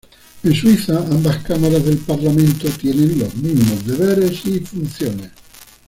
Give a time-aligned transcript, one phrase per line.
[0.41, 5.29] En Suiza ambas cámaras del parlamento tienen los mismos deberes y funciones.